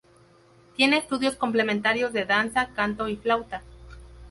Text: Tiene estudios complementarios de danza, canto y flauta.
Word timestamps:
Tiene 0.77 0.97
estudios 0.97 1.35
complementarios 1.35 2.11
de 2.11 2.25
danza, 2.25 2.69
canto 2.73 3.07
y 3.07 3.17
flauta. 3.17 3.61